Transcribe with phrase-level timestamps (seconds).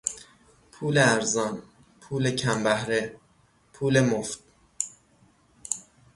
[0.71, 1.61] پول ارزان،
[2.01, 3.15] پول کم بهره،
[3.73, 4.43] پول مفت